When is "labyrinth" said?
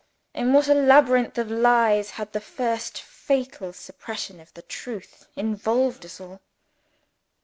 0.73-1.37